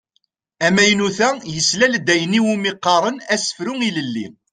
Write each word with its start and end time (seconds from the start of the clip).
Amaynut-a 0.65 1.29
yeslal-d 1.53 2.07
ayen 2.13 2.37
i 2.39 2.41
wumi 2.45 2.71
qqaren 2.75 3.17
asefru 3.33 3.73
ilelli. 3.87 4.27